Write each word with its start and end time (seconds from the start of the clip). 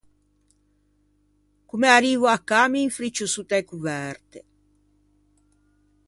Comme 1.69 1.83
arrivo 1.97 2.25
à 2.29 2.37
cà 2.47 2.61
m’infriccio 2.71 3.25
sott’a-e 3.33 3.63
coverte. 3.71 4.39